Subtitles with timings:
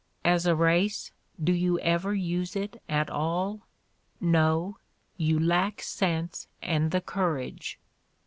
[0.35, 3.67] As a race, do you ever use it at all
[4.17, 4.77] 1 No;
[5.15, 7.77] you lack sense and the courage."